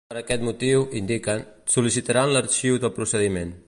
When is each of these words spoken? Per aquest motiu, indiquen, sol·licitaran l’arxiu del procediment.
Per 0.11 0.15
aquest 0.19 0.45
motiu, 0.47 0.79
indiquen, 1.01 1.45
sol·licitaran 1.77 2.35
l’arxiu 2.37 2.85
del 2.87 2.99
procediment. 3.01 3.59